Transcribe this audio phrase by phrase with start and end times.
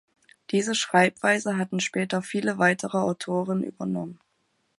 [0.49, 4.17] Diese Schreibweise hatten später viele weitere Autoren übernommen.